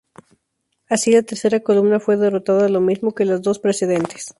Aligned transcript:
Así, 0.89 1.11
la 1.11 1.21
tercera 1.21 1.59
columna 1.59 1.99
fue 1.99 2.17
derrotada 2.17 2.67
lo 2.69 2.81
mismo 2.81 3.13
que 3.13 3.23
las 3.23 3.43
dos 3.43 3.59
precedentes. 3.59 4.29